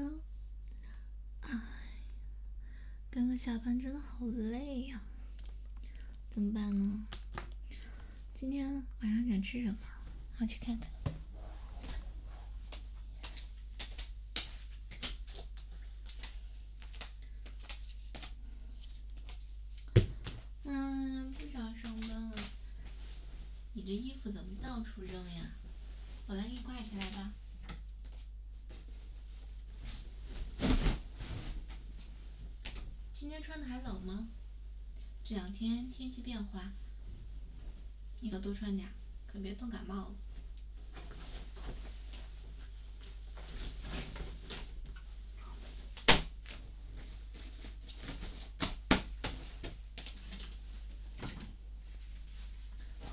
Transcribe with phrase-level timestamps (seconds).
[0.00, 0.20] Hello，
[1.40, 1.50] 哎，
[3.10, 5.00] 刚刚下班真的好累呀，
[6.30, 7.04] 怎么办呢？
[8.32, 9.78] 今天晚上想吃什么？
[10.38, 10.88] 我去看看。
[20.62, 22.36] 嗯，不想上班了。
[23.72, 25.50] 你这衣服怎么到处扔呀？
[26.28, 27.32] 我来给你挂起来吧。
[33.12, 34.28] 今天穿的还冷吗？
[35.24, 36.70] 这两天天气变化，
[38.20, 38.90] 你可多穿点，
[39.26, 40.14] 可别冻感冒了。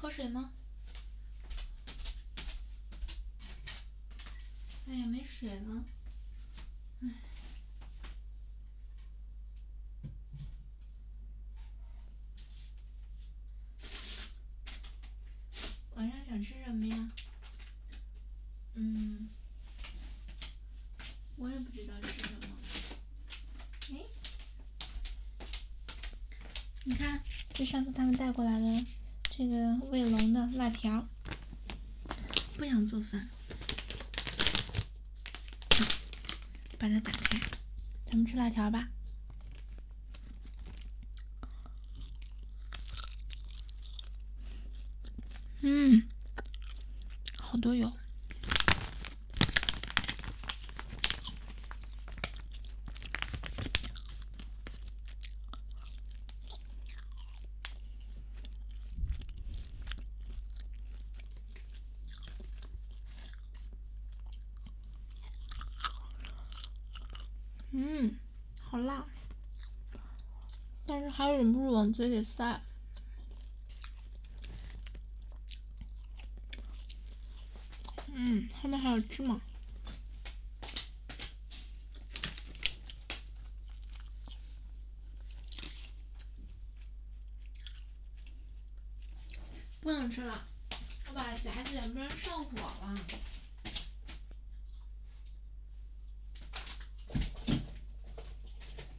[0.01, 0.51] 喝水吗？
[4.89, 5.85] 哎呀，没水了，
[7.03, 7.07] 哎。
[15.95, 17.11] 晚上想吃什么呀？
[18.73, 19.29] 嗯，
[21.37, 22.39] 我也不知道吃什么。
[23.93, 24.03] 哎，
[26.83, 28.85] 你看，这上次他们带过来的
[29.29, 31.07] 这个卫龙的辣条，
[32.57, 33.29] 不想做饭，
[36.77, 37.39] 把它打开，
[38.07, 38.89] 咱们吃辣条吧。
[45.61, 46.05] 嗯，
[47.65, 47.91] 都有。
[67.71, 68.15] 嗯，
[68.61, 69.03] 好辣，
[70.85, 72.61] 但是还忍不住往嘴里塞。
[78.17, 79.41] 嗯，后面还有芝麻，
[89.81, 90.47] 不能吃了，
[91.09, 92.95] 我把夹起来，不然上火了。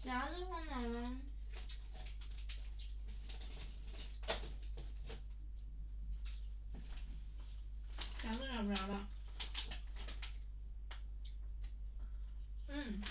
[0.05, 1.17] 夹子放哪了？
[8.23, 9.09] 夹子找不着了。
[12.89, 13.03] 嗯，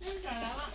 [0.00, 0.70] 嗯，找着了。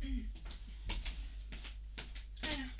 [0.00, 0.24] 嗯，
[2.42, 2.70] 哎呀，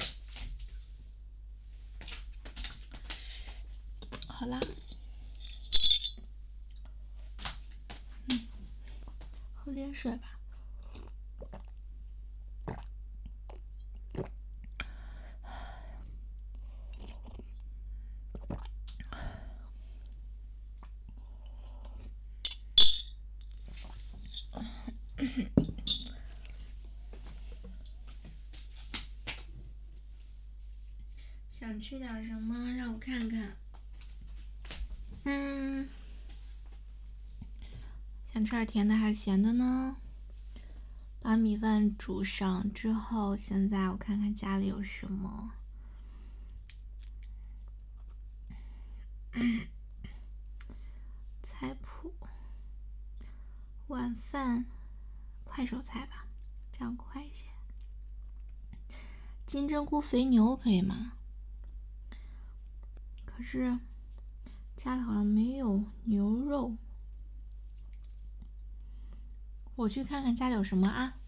[4.38, 4.60] 好啦，
[8.28, 8.46] 嗯，
[9.54, 10.32] 喝点水吧。
[31.50, 32.74] 想吃点什么？
[32.76, 33.56] 让我看看。
[35.28, 35.88] 嗯，
[38.32, 39.96] 想吃点甜的还是咸的呢？
[41.20, 45.50] 把米饭煮上之后，现在我看看家里有什么。
[51.42, 52.14] 菜谱，
[53.88, 54.64] 晚饭，
[55.42, 56.28] 快手菜吧，
[56.72, 57.48] 这样快一些。
[59.44, 61.14] 金针菇肥牛可以吗？
[63.24, 63.76] 可是
[64.76, 66.76] 家里好像没有牛肉，
[69.74, 71.18] 我去看看家里有什么啊。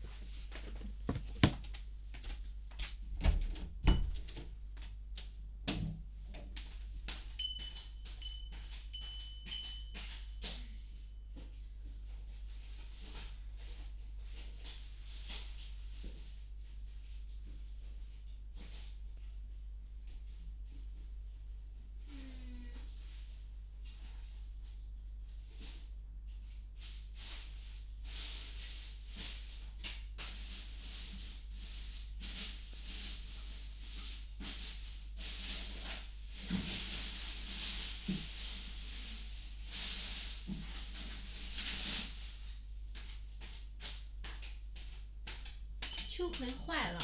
[46.40, 47.00] 没坏了。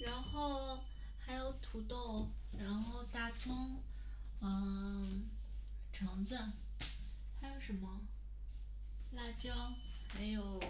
[0.00, 0.78] 然后
[1.18, 2.28] 还有土豆，
[2.58, 3.80] 然后大葱，
[4.40, 5.28] 嗯，
[5.92, 6.36] 橙子，
[7.40, 8.00] 还有什么？
[9.12, 9.52] 辣椒，
[10.08, 10.60] 还有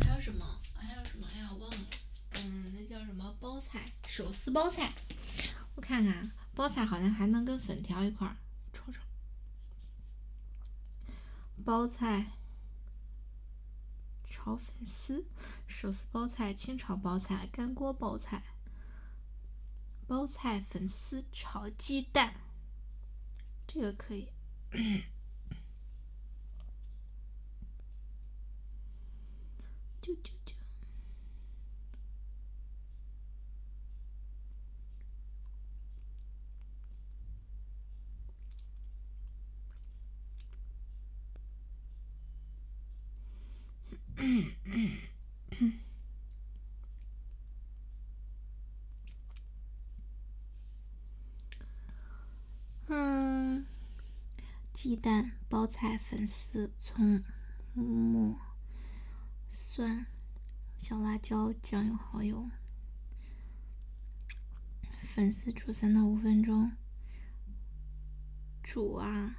[0.00, 0.60] 还有什么？
[0.74, 1.26] 还有什么？
[1.32, 1.86] 哎呀，忘了。
[2.32, 3.36] 嗯，那叫什么？
[3.40, 4.92] 包菜，手撕包菜。
[5.74, 8.36] 我看看，包菜好像还能跟粉条一块儿
[8.72, 9.02] 戳戳。
[11.64, 12.32] 包菜
[14.42, 15.26] 炒粉丝，
[15.66, 18.42] 手撕包菜，清炒包菜，干锅包菜，
[20.06, 22.34] 包菜粉丝炒鸡蛋，
[23.66, 24.30] 这个可以。
[30.00, 30.59] 就就就。
[52.88, 53.64] 嗯，
[54.74, 57.24] 鸡蛋、包菜、粉丝、葱、
[57.72, 58.38] 末、
[59.48, 60.04] 蒜、
[60.76, 62.50] 小辣椒、酱油、蚝油，
[65.00, 66.72] 粉丝煮三到五分钟，
[68.62, 69.36] 煮啊。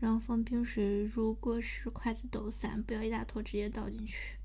[0.00, 4.38] 然后放冰水，如果是筷子抖散，不要一大坨直接倒进去。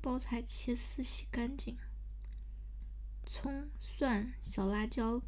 [0.00, 1.76] 包菜切丝，洗干净。
[3.26, 5.20] 葱、蒜、小辣椒，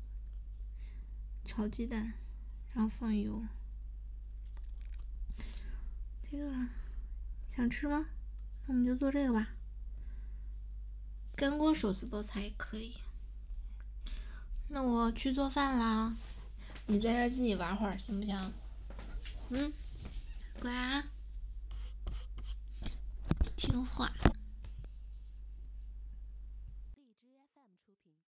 [1.44, 2.14] 炒鸡蛋，
[2.72, 3.42] 然后放油。
[6.30, 6.68] 这个
[7.54, 8.06] 想吃吗？
[8.66, 9.48] 那我们就做这个吧。
[11.34, 12.94] 干锅手撕包菜也可以。
[14.68, 16.16] 那我去做饭啦，
[16.86, 18.52] 你在这自己玩会儿，行不行？
[19.54, 19.70] 嗯，
[20.62, 21.04] 乖，
[23.54, 24.10] 听话。